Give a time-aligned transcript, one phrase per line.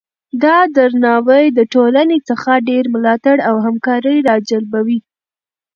[0.43, 4.99] دا درناوی د ټولنې څخه ډیر ملاتړ او همکاري راجلبوي.